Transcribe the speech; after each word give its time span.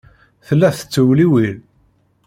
Tella 0.47 0.69
tettewliwil. 0.77 1.57